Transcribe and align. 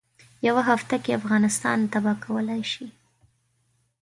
یوه 0.47 0.61
هفته 0.71 0.95
کې 1.03 1.17
افغانستان 1.19 1.79
تباه 1.91 2.17
کولای 2.25 2.61
شي. 2.71 2.87